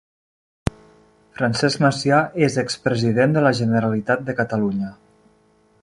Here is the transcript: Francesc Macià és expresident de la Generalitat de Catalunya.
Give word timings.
Francesc 1.39 1.83
Macià 1.85 2.21
és 2.47 2.57
expresident 2.63 3.37
de 3.37 3.45
la 3.49 3.53
Generalitat 3.61 4.25
de 4.31 4.37
Catalunya. 4.41 4.91